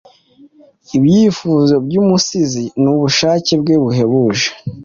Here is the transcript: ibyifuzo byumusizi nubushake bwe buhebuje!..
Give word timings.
ibyifuzo 0.97 1.73
byumusizi 1.85 2.63
nubushake 2.81 3.53
bwe 3.61 3.75
buhebuje!.. 3.81 4.47